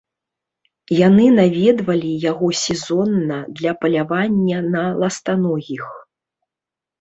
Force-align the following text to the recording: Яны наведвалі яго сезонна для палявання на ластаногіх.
Яны 1.07 1.25
наведвалі 1.39 2.11
яго 2.31 2.47
сезонна 2.61 3.37
для 3.59 3.71
палявання 3.85 4.63
на 4.79 4.83
ластаногіх. 5.05 5.83